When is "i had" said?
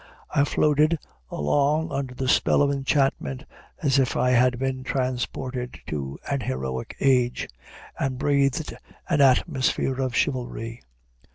4.17-4.57